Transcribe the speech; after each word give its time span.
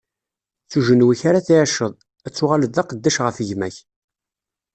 S 0.71 0.73
ujenwi-k 0.79 1.21
ara 1.29 1.45
tɛiceḍ, 1.47 1.93
ad 2.25 2.31
tuɣaleḍ 2.33 2.71
d 2.71 2.77
aqeddac 2.81 3.17
ɣef 3.21 3.37
gma-k. 3.49 3.77